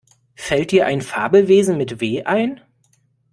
Fällt 0.33 0.71
dir 0.71 0.87
ein 0.87 1.03
Fabelwesen 1.03 1.77
mit 1.77 2.01
W 2.01 2.23
ein? 2.23 2.59